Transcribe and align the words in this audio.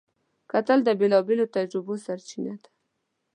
کتل 0.51 0.79
د 0.83 0.89
بېلابېلو 0.99 1.45
تجربو 1.55 1.93
سرچینه 2.05 2.53
ده 2.61 2.69